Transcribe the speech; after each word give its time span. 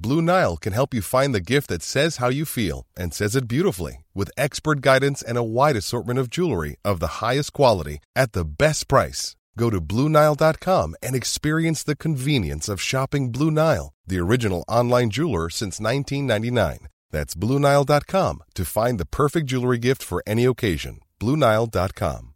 Blue 0.00 0.22
Nile 0.22 0.56
can 0.56 0.72
help 0.72 0.94
you 0.94 1.02
find 1.02 1.34
the 1.34 1.40
gift 1.40 1.68
that 1.68 1.82
says 1.82 2.18
how 2.18 2.28
you 2.28 2.44
feel 2.44 2.86
and 2.96 3.12
says 3.12 3.34
it 3.34 3.48
beautifully 3.48 4.04
with 4.14 4.30
expert 4.36 4.80
guidance 4.80 5.22
and 5.22 5.36
a 5.36 5.42
wide 5.42 5.74
assortment 5.76 6.20
of 6.20 6.30
jewelry 6.30 6.76
of 6.84 7.00
the 7.00 7.18
highest 7.20 7.52
quality 7.52 7.98
at 8.14 8.32
the 8.32 8.44
best 8.44 8.86
price. 8.86 9.34
Go 9.56 9.70
to 9.70 9.80
BlueNile.com 9.80 10.94
and 11.02 11.16
experience 11.16 11.82
the 11.82 11.96
convenience 11.96 12.68
of 12.68 12.80
shopping 12.80 13.32
Blue 13.32 13.50
Nile, 13.50 13.92
the 14.06 14.20
original 14.20 14.64
online 14.68 15.10
jeweler 15.10 15.50
since 15.50 15.80
1999. 15.80 16.86
That's 17.10 17.34
BlueNile.com 17.34 18.42
to 18.54 18.64
find 18.64 19.00
the 19.00 19.06
perfect 19.06 19.46
jewelry 19.46 19.78
gift 19.78 20.02
for 20.04 20.22
any 20.26 20.44
occasion. 20.44 21.00
BlueNile.com. 21.20 22.34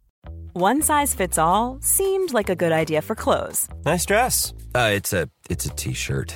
One 0.51 0.81
size 0.81 1.15
fits 1.15 1.37
all 1.37 1.77
seemed 1.81 2.33
like 2.33 2.49
a 2.49 2.55
good 2.55 2.71
idea 2.71 3.01
for 3.01 3.15
clothes 3.15 3.67
Nice 3.85 4.05
dress. 4.05 4.53
Uh, 4.75 4.91
it's 4.93 5.13
a 5.13 5.29
it's 5.49 5.65
a 5.65 5.69
t-shirt. 5.69 6.35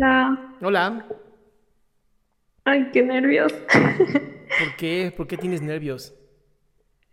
Hola. 0.00 0.34
Hola. 0.62 1.06
Ay, 2.64 2.88
qué 2.90 3.02
nervios. 3.02 3.52
¿Por 4.56 4.74
qué? 4.78 5.12
¿Por 5.14 5.26
qué 5.26 5.36
tienes 5.36 5.60
nervios? 5.60 6.14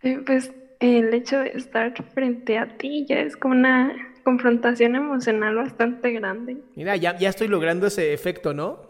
Eh, 0.02 0.18
Pues 0.24 0.50
el 0.80 1.12
hecho 1.12 1.40
de 1.40 1.50
estar 1.54 1.92
frente 2.14 2.56
a 2.56 2.66
ti 2.66 3.04
ya 3.06 3.20
es 3.20 3.36
como 3.36 3.52
una 3.54 3.94
confrontación 4.24 4.96
emocional 4.96 5.54
bastante 5.56 6.12
grande. 6.12 6.56
Mira, 6.76 6.96
ya, 6.96 7.14
ya 7.18 7.28
estoy 7.28 7.48
logrando 7.48 7.88
ese 7.88 8.14
efecto, 8.14 8.54
¿no? 8.54 8.80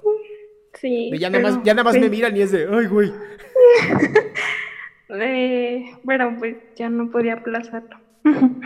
Sí, 0.75 1.11
ya 1.19 1.29
nada 1.29 1.43
más, 1.43 1.59
ya 1.65 1.75
nada 1.75 1.83
más 1.85 1.95
me 1.95 2.01
pues, 2.03 2.11
miran 2.13 2.37
y 2.37 2.43
es 2.43 2.53
de, 2.53 2.69
ay, 2.71 2.87
güey. 2.87 3.11
eh, 5.09 5.83
bueno, 6.05 6.37
pues 6.39 6.57
ya 6.77 6.89
no 6.89 7.11
podía 7.11 7.35
aplazarlo. 7.35 7.97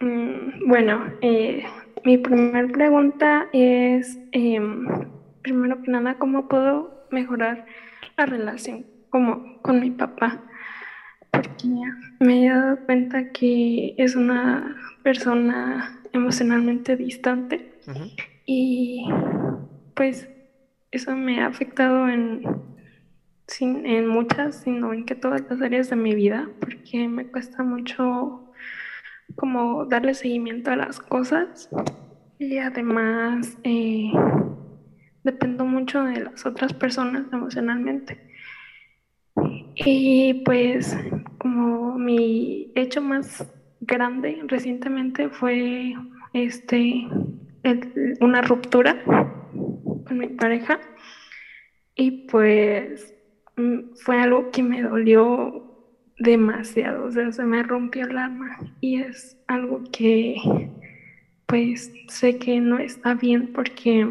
Mm, 0.00 0.68
Bueno, 0.68 1.12
eh, 1.20 1.62
mi 2.04 2.18
primera 2.18 2.66
pregunta 2.68 3.48
es, 3.52 4.18
em, 4.32 4.86
primero 5.42 5.80
que 5.82 5.90
nada, 5.90 6.14
¿cómo 6.18 6.48
puedo 6.48 7.06
mejorar 7.10 7.64
la 8.16 8.26
relación 8.26 8.86
como 9.10 9.60
con 9.62 9.80
mi 9.80 9.90
papá? 9.90 10.40
Porque 11.30 11.68
me 12.20 12.46
he 12.46 12.50
dado 12.50 12.78
cuenta 12.86 13.24
que 13.32 13.94
es 13.96 14.16
una 14.16 14.76
persona 15.02 16.00
emocionalmente 16.12 16.96
distante 16.96 17.62
y 18.46 19.04
pues 19.94 20.28
eso 20.90 21.16
me 21.16 21.40
ha 21.42 21.46
afectado 21.46 22.08
en, 22.08 22.42
sin- 23.46 23.86
en 23.86 24.06
muchas, 24.08 24.62
sino 24.62 24.92
en 24.92 25.04
que 25.04 25.14
todas 25.14 25.42
las 25.48 25.60
áreas 25.62 25.90
de 25.90 25.96
mi 25.96 26.14
vida, 26.14 26.50
porque 26.60 27.08
me 27.08 27.26
cuesta 27.26 27.62
mucho 27.62 28.51
como 29.36 29.86
darle 29.86 30.14
seguimiento 30.14 30.70
a 30.70 30.76
las 30.76 30.98
cosas 30.98 31.68
y 32.38 32.58
además 32.58 33.58
eh, 33.64 34.12
dependo 35.22 35.64
mucho 35.64 36.02
de 36.04 36.24
las 36.24 36.44
otras 36.46 36.72
personas 36.72 37.26
emocionalmente. 37.32 38.18
Y 39.74 40.42
pues 40.44 40.96
como 41.38 41.98
mi 41.98 42.72
hecho 42.74 43.00
más 43.00 43.46
grande 43.80 44.40
recientemente 44.46 45.28
fue 45.28 45.94
este 46.32 47.06
una 48.20 48.42
ruptura 48.42 49.02
con 49.04 50.18
mi 50.18 50.28
pareja 50.28 50.80
y 51.94 52.26
pues 52.28 53.14
mm, 53.56 53.94
fue 53.96 54.20
algo 54.20 54.50
que 54.50 54.62
me 54.62 54.82
dolió 54.82 55.71
demasiado, 56.22 57.04
o 57.04 57.10
sea, 57.10 57.32
se 57.32 57.42
me 57.44 57.62
rompió 57.62 58.06
el 58.06 58.16
alma 58.16 58.56
y 58.80 59.00
es 59.02 59.36
algo 59.48 59.82
que 59.90 60.36
pues 61.46 61.92
sé 62.08 62.38
que 62.38 62.60
no 62.60 62.78
está 62.78 63.14
bien 63.14 63.52
porque 63.52 64.08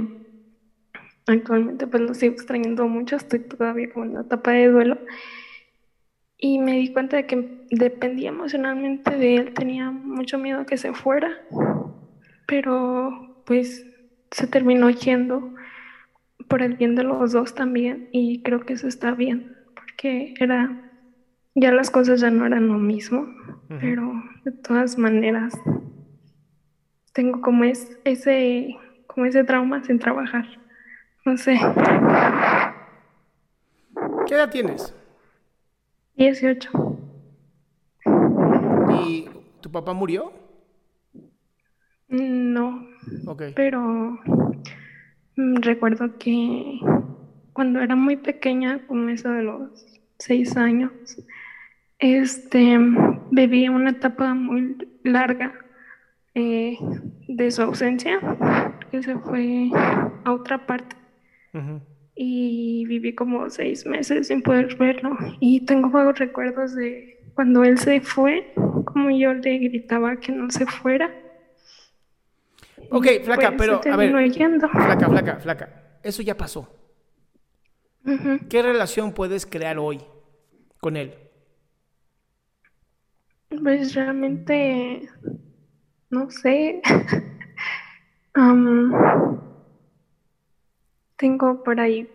actualmente 1.25 1.87
pues 1.87 2.03
lo 2.03 2.13
sigo 2.13 2.33
extrañando 2.33 2.87
mucho, 2.87 3.15
estoy 3.15 3.39
todavía 3.39 3.87
en 3.95 4.13
la 4.13 4.21
etapa 4.21 4.51
de 4.51 4.67
duelo 4.67 4.97
y 6.37 6.59
me 6.59 6.73
di 6.73 6.91
cuenta 6.91 7.15
de 7.15 7.25
que 7.25 7.65
dependía 7.69 8.29
emocionalmente 8.29 9.15
de 9.15 9.37
él, 9.37 9.53
tenía 9.53 9.89
mucho 9.91 10.37
miedo 10.37 10.65
que 10.65 10.75
se 10.77 10.93
fuera, 10.93 11.39
pero 12.45 13.41
pues 13.45 13.85
se 14.31 14.47
terminó 14.47 14.89
yendo 14.89 15.53
por 16.49 16.61
el 16.61 16.75
bien 16.75 16.95
de 16.95 17.03
los 17.03 17.31
dos 17.31 17.55
también 17.55 18.09
y 18.11 18.41
creo 18.43 18.59
que 18.61 18.73
eso 18.73 18.87
está 18.89 19.11
bien 19.11 19.55
porque 19.73 20.33
era 20.39 20.90
ya 21.55 21.71
las 21.71 21.89
cosas 21.91 22.21
ya 22.21 22.29
no 22.31 22.45
eran 22.45 22.67
lo 22.67 22.75
mismo, 22.75 23.27
pero 23.79 24.11
de 24.45 24.51
todas 24.51 24.97
maneras 24.97 25.53
tengo 27.13 27.41
como 27.41 27.63
es 27.63 27.97
ese 28.05 28.77
como 29.07 29.25
ese 29.25 29.43
trauma 29.43 29.83
sin 29.83 29.99
trabajar. 29.99 30.45
No 31.25 31.37
sé, 31.37 31.59
¿Qué 34.27 34.35
edad 34.35 34.49
tienes? 34.49 34.93
18. 36.15 36.69
¿Y 39.03 39.27
tu 39.61 39.71
papá 39.71 39.93
murió? 39.93 40.31
No, 42.07 42.85
Ok. 43.27 43.43
pero 43.55 43.81
mm, 45.35 45.55
recuerdo 45.61 46.17
que 46.17 46.79
cuando 47.53 47.79
era 47.81 47.95
muy 47.95 48.17
pequeña, 48.17 48.85
como 48.87 49.09
eso 49.09 49.29
de 49.29 49.43
los 49.43 49.85
seis 50.19 50.57
años, 50.57 50.91
este, 52.01 52.77
viví 53.31 53.69
una 53.69 53.91
etapa 53.91 54.33
muy 54.33 54.75
larga 55.03 55.53
eh, 56.35 56.77
de 57.27 57.51
su 57.51 57.61
ausencia, 57.61 58.19
que 58.91 59.01
se 59.01 59.17
fue 59.19 59.69
a 60.25 60.33
otra 60.33 60.65
parte 60.65 60.95
y 62.15 62.85
viví 62.85 63.15
como 63.15 63.49
seis 63.49 63.85
meses 63.85 64.27
sin 64.27 64.41
poder 64.41 64.75
verlo 64.75 65.17
y 65.39 65.65
tengo 65.65 65.89
vagos 65.89 66.19
recuerdos 66.19 66.75
de 66.75 67.19
cuando 67.33 67.63
él 67.63 67.77
se 67.77 68.01
fue, 68.01 68.53
como 68.85 69.09
yo 69.09 69.33
le 69.33 69.57
gritaba 69.59 70.17
que 70.17 70.31
no 70.31 70.49
se 70.51 70.65
fuera. 70.65 71.09
Ok, 72.89 73.07
flaca, 73.23 73.55
pues, 73.55 73.57
pero 73.57 73.81
a 73.93 73.95
ver. 73.95 74.31
yendo. 74.31 74.67
Flaca, 74.67 75.09
flaca, 75.09 75.39
flaca. 75.39 75.99
Eso 76.03 76.21
ya 76.21 76.35
pasó. 76.35 76.67
¿Qué 78.49 78.61
relación 78.61 79.13
puedes 79.13 79.45
crear 79.45 79.79
hoy 79.79 80.01
con 80.79 80.97
él? 80.97 81.13
Pues 83.59 83.93
realmente, 83.93 85.01
no 86.09 86.29
sé. 86.29 86.79
Tengo 91.17 91.61
por 91.61 91.79
ahí 91.79 92.09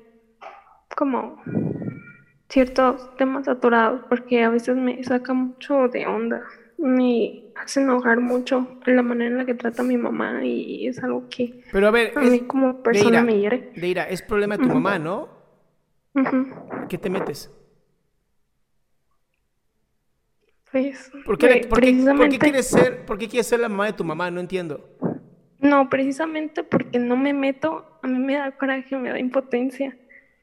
como 0.97 1.37
ciertos 2.49 3.11
temas 3.17 3.49
aturados 3.49 4.03
porque 4.09 4.43
a 4.43 4.51
veces 4.51 4.77
me 4.77 5.03
saca 5.05 5.33
mucho 5.35 5.89
de 5.89 6.07
onda. 6.07 6.43
Me 6.79 7.45
hace 7.55 7.81
enojar 7.81 8.21
mucho 8.21 8.67
la 8.87 9.03
manera 9.03 9.31
en 9.31 9.39
la 9.39 9.45
que 9.47 9.55
trata 9.55 9.83
a 9.83 9.85
mi 9.85 9.97
mamá 9.97 10.45
y 10.45 10.89
es 10.89 11.03
algo 11.03 11.25
que 11.29 11.55
Pero 11.73 11.89
a 11.89 11.91
ver, 11.91 12.13
a 12.17 12.21
es- 12.23 12.31
mí 12.33 12.41
como 12.47 12.83
persona 12.83 13.11
Deira, 13.11 13.23
me 13.23 13.39
hiere. 13.41 13.65
Deira, 13.77 14.05
es 14.05 14.23
problema 14.23 14.57
de 14.57 14.65
tu 14.65 14.71
mamá, 14.71 14.99
¿no? 14.99 15.29
¿Qué 16.89 16.99
te 16.99 17.11
metes? 17.11 17.51
Pues, 20.73 21.11
¿Por 21.25 21.39
qué, 21.39 21.47
por 21.47 21.55
qué- 21.61 21.67
por 21.69 21.81
qué 21.81 21.87
precisamente- 21.87 22.39
quieres 22.39 22.67
ser, 22.67 23.07
por 23.07 23.19
qué 23.19 23.29
quieres 23.29 23.47
ser 23.47 23.61
la 23.61 23.69
mamá 23.69 23.87
de 23.87 23.93
tu 23.95 24.05
mamá? 24.05 24.31
No 24.31 24.41
entiendo. 24.41 24.89
No, 25.59 25.89
precisamente 25.89 26.65
porque 26.65 26.99
no 26.99 27.17
me 27.17 27.33
meto, 27.33 27.99
a 28.03 28.07
mí 28.07 28.19
me 28.19 28.35
da 28.35 28.51
coraje, 28.53 28.97
me 28.97 29.09
da 29.11 29.19
impotencia. 29.19 29.97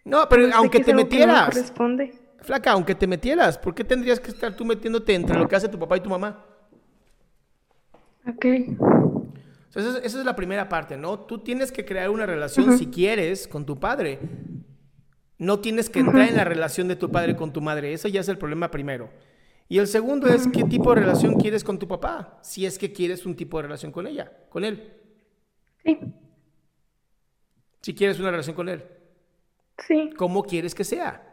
No, 0.05 0.27
pero 0.27 0.49
aunque 0.53 0.79
te 0.79 0.91
no 0.91 0.97
metieras, 0.97 1.45
corresponde. 1.49 2.13
Flaca, 2.41 2.71
aunque 2.71 2.95
te 2.95 3.05
metieras, 3.07 3.57
¿por 3.57 3.73
qué 3.75 3.83
tendrías 3.83 4.19
que 4.19 4.31
estar 4.31 4.55
tú 4.55 4.65
metiéndote 4.65 5.13
entre 5.13 5.37
lo 5.37 5.47
que 5.47 5.55
hace 5.55 5.69
tu 5.69 5.77
papá 5.79 5.97
y 5.97 6.01
tu 6.01 6.09
mamá? 6.09 6.43
Ok. 8.27 8.45
O 8.79 9.71
sea, 9.71 9.81
esa, 9.81 9.97
es, 9.99 10.05
esa 10.05 10.19
es 10.19 10.25
la 10.25 10.35
primera 10.35 10.67
parte, 10.69 10.97
¿no? 10.97 11.19
Tú 11.19 11.39
tienes 11.39 11.71
que 11.71 11.85
crear 11.85 12.09
una 12.09 12.25
relación, 12.25 12.77
si 12.77 12.87
quieres, 12.87 13.47
con 13.47 13.65
tu 13.65 13.79
padre. 13.79 14.19
No 15.37 15.59
tienes 15.59 15.89
que 15.89 15.99
entrar 15.99 16.27
en 16.29 16.37
la 16.37 16.43
relación 16.43 16.87
de 16.87 16.95
tu 16.95 17.11
padre 17.11 17.35
con 17.35 17.51
tu 17.53 17.61
madre. 17.61 17.93
Eso 17.93 18.07
ya 18.07 18.21
es 18.21 18.29
el 18.29 18.37
problema 18.37 18.69
primero. 18.71 19.09
Y 19.69 19.79
el 19.79 19.87
segundo 19.87 20.27
es 20.27 20.47
qué 20.47 20.63
tipo 20.65 20.93
de 20.93 21.01
relación 21.01 21.35
quieres 21.35 21.63
con 21.63 21.79
tu 21.79 21.87
papá, 21.87 22.37
si 22.43 22.65
es 22.65 22.77
que 22.77 22.91
quieres 22.93 23.25
un 23.25 23.35
tipo 23.35 23.57
de 23.57 23.63
relación 23.63 23.91
con 23.91 24.05
ella, 24.07 24.31
con 24.49 24.63
él. 24.63 24.93
Sí. 25.83 25.99
Si 27.81 27.95
quieres 27.95 28.19
una 28.19 28.31
relación 28.31 28.55
con 28.55 28.69
él, 28.69 28.83
Sí. 29.87 30.11
¿cómo 30.17 30.43
quieres 30.43 30.75
que 30.75 30.83
sea? 30.83 31.29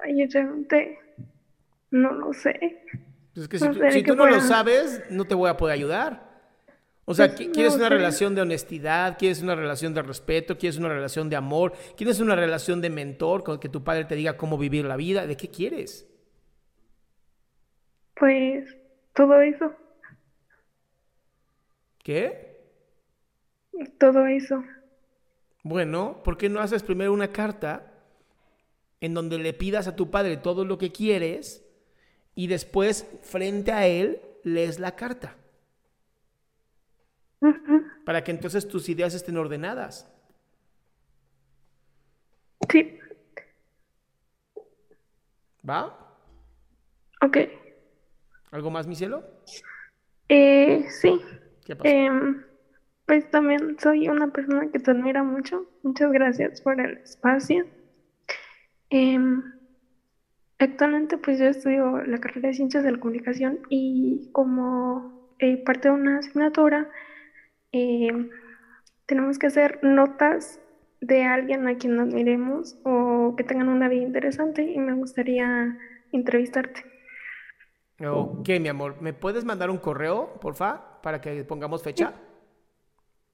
Ay, 0.00 0.26
realmente 0.26 0.98
no 1.90 2.12
lo 2.12 2.32
sé. 2.32 2.82
Pues 3.34 3.44
es 3.44 3.48
que 3.48 3.58
si 3.58 3.64
No 3.66 3.72
tú, 3.72 3.80
si 3.90 4.02
tú 4.02 4.16
no 4.16 4.26
lo 4.26 4.40
sabes, 4.40 5.02
no 5.10 5.24
te 5.24 5.34
voy 5.34 5.48
a 5.48 5.56
poder 5.56 5.74
ayudar. 5.74 6.31
O 7.04 7.14
sea, 7.14 7.28
Pues 7.28 7.40
qui- 7.40 7.52
¿quieres 7.52 7.72
no 7.72 7.78
una 7.80 7.88
relación 7.88 8.34
de 8.34 8.42
honestidad? 8.42 9.18
¿Quieres 9.18 9.42
una 9.42 9.56
relación 9.56 9.92
de 9.92 10.02
respeto? 10.02 10.56
¿Quieres 10.56 10.78
una 10.78 10.88
relación 10.88 11.28
de 11.28 11.36
amor? 11.36 11.72
¿Quieres 11.96 12.20
una 12.20 12.36
relación 12.36 12.80
de 12.80 12.90
mentor 12.90 13.42
con 13.42 13.58
que 13.58 13.68
tu 13.68 13.82
padre 13.82 14.04
te 14.04 14.14
diga 14.14 14.36
cómo 14.36 14.56
vivir 14.56 14.84
la 14.84 14.96
vida? 14.96 15.26
¿De 15.26 15.36
qué 15.36 15.48
quieres? 15.48 16.08
Pues 18.14 18.64
todo 19.14 19.40
eso, 19.40 19.74
¿Qué? 22.02 22.50
todo 23.98 24.26
eso. 24.26 24.62
Bueno, 25.64 26.20
¿por 26.24 26.36
qué 26.36 26.48
no 26.48 26.60
haces 26.60 26.82
primero 26.82 27.12
una 27.12 27.32
carta 27.32 27.92
en 29.00 29.14
donde 29.14 29.38
le 29.38 29.52
pidas 29.52 29.88
a 29.88 29.96
tu 29.96 30.10
padre 30.10 30.36
todo 30.36 30.64
lo 30.64 30.78
que 30.78 30.92
quieres 30.92 31.64
y 32.34 32.46
después, 32.48 33.06
frente 33.22 33.72
a 33.72 33.86
él, 33.86 34.20
lees 34.44 34.78
la 34.78 34.94
carta? 34.96 35.36
Para 38.04 38.24
que 38.24 38.30
entonces 38.30 38.66
tus 38.66 38.88
ideas 38.88 39.14
estén 39.14 39.36
ordenadas. 39.36 40.08
Sí. 42.70 42.98
¿Va? 45.68 46.16
Ok. 47.20 47.36
¿Algo 48.50 48.70
más, 48.70 48.86
mi 48.86 48.96
cielo? 48.96 49.24
Eh, 50.28 50.84
sí. 50.88 51.20
¿Qué 51.64 51.76
pasó? 51.76 51.88
Em, 51.88 52.42
pues 53.06 53.30
también 53.30 53.76
soy 53.78 54.08
una 54.08 54.32
persona 54.32 54.70
que 54.72 54.78
te 54.78 54.90
admira 54.90 55.22
mucho. 55.22 55.66
Muchas 55.82 56.10
gracias 56.12 56.60
por 56.60 56.80
el 56.80 56.98
espacio. 56.98 57.66
Em, 58.90 59.42
actualmente 60.58 61.16
pues 61.18 61.38
yo 61.38 61.46
estudio 61.46 62.02
la 62.04 62.18
carrera 62.18 62.48
de 62.48 62.54
Ciencias 62.54 62.84
de 62.84 62.92
la 62.92 63.00
Comunicación 63.00 63.60
y 63.68 64.30
como 64.32 65.34
eh, 65.38 65.56
parte 65.64 65.88
de 65.88 65.94
una 65.94 66.18
asignatura 66.18 66.90
em, 67.72 68.30
tenemos 69.06 69.38
que 69.38 69.48
hacer 69.48 69.80
notas 69.82 70.60
de 71.00 71.24
alguien 71.24 71.66
a 71.66 71.76
quien 71.76 71.98
admiremos 71.98 72.78
o 72.84 73.34
que 73.36 73.44
tengan 73.44 73.68
una 73.68 73.88
vida 73.88 74.02
interesante 74.02 74.62
y 74.62 74.78
me 74.78 74.92
gustaría 74.94 75.76
entrevistarte. 76.12 76.84
Ok, 78.04 78.48
mi 78.60 78.68
amor. 78.68 79.00
¿Me 79.00 79.12
puedes 79.12 79.44
mandar 79.44 79.70
un 79.70 79.78
correo, 79.78 80.38
porfa, 80.40 81.00
para 81.02 81.20
que 81.20 81.44
pongamos 81.44 81.82
fecha? 81.82 82.12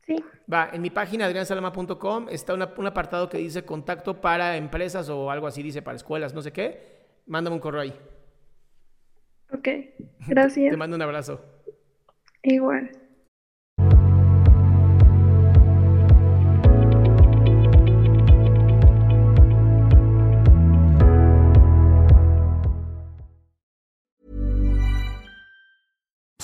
Sí, 0.06 0.16
Va, 0.52 0.70
en 0.72 0.80
mi 0.82 0.90
página 0.90 1.26
adriansalama.com 1.26 2.28
está 2.30 2.54
una- 2.54 2.72
un 2.76 2.86
apartado 2.86 3.28
que 3.28 3.38
dice 3.38 3.64
contacto 3.64 4.20
para 4.20 4.56
empresas 4.56 5.08
o 5.10 5.30
algo 5.30 5.46
así, 5.46 5.62
dice 5.62 5.82
para 5.82 5.96
escuelas, 5.96 6.34
no 6.34 6.42
sé 6.42 6.52
qué. 6.52 7.06
Mándame 7.26 7.54
un 7.56 7.60
correo 7.60 7.82
ahí. 7.82 7.94
ok. 9.52 9.68
Gracias. 10.28 10.70
Te 10.70 10.76
mando 10.76 10.96
un 10.96 11.02
abrazo. 11.02 11.40
Igual. 12.42 12.90